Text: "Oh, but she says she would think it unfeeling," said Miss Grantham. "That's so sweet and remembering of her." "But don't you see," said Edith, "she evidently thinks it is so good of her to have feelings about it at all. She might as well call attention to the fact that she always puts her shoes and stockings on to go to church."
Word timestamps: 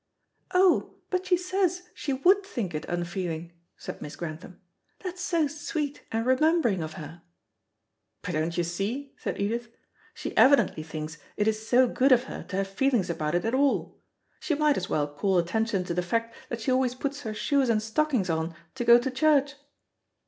"Oh, 0.51 0.95
but 1.11 1.27
she 1.27 1.37
says 1.37 1.83
she 1.93 2.11
would 2.11 2.43
think 2.43 2.73
it 2.73 2.85
unfeeling," 2.89 3.53
said 3.77 4.01
Miss 4.01 4.15
Grantham. 4.15 4.59
"That's 5.03 5.21
so 5.21 5.45
sweet 5.45 6.01
and 6.11 6.25
remembering 6.25 6.81
of 6.81 6.93
her." 6.93 7.21
"But 8.23 8.31
don't 8.31 8.57
you 8.57 8.63
see," 8.63 9.13
said 9.19 9.39
Edith, 9.39 9.67
"she 10.15 10.35
evidently 10.35 10.81
thinks 10.81 11.19
it 11.37 11.47
is 11.47 11.67
so 11.69 11.87
good 11.87 12.11
of 12.11 12.23
her 12.23 12.41
to 12.49 12.55
have 12.55 12.67
feelings 12.67 13.11
about 13.11 13.35
it 13.35 13.45
at 13.45 13.53
all. 13.53 14.01
She 14.39 14.55
might 14.55 14.75
as 14.75 14.89
well 14.89 15.07
call 15.07 15.37
attention 15.37 15.83
to 15.83 15.93
the 15.93 16.01
fact 16.01 16.33
that 16.49 16.61
she 16.61 16.71
always 16.71 16.95
puts 16.95 17.21
her 17.21 17.35
shoes 17.35 17.69
and 17.69 17.79
stockings 17.79 18.27
on 18.31 18.55
to 18.73 18.83
go 18.83 18.97
to 18.97 19.11
church." 19.11 19.53